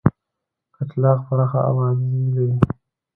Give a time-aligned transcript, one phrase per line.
[0.75, 2.57] کچلاغ پراخه آبادي لري.